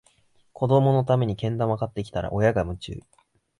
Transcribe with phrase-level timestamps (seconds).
[0.53, 2.99] 子どものためにけん玉買ってきたら、親が夢中